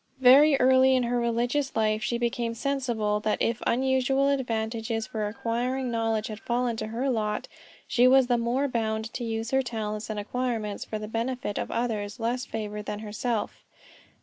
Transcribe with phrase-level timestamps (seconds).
[0.19, 5.91] Very early in her religious life she became sensible that if unusual advantages for acquiring
[5.91, 7.47] knowledge had fallen to her lot,
[7.87, 11.69] she was the more bound to use her talents and acquirements for the benefit of
[11.69, 13.63] others less favored than herself.